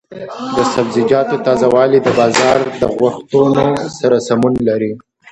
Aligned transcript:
د 0.55 0.57
سبزیجاتو 0.73 1.35
تازه 1.47 1.67
والي 1.75 1.99
د 2.03 2.07
بازار 2.19 2.59
د 2.81 2.83
غوښتنو 2.95 3.65
سره 3.99 4.17
سمون 4.27 4.53
لري. 4.69 4.91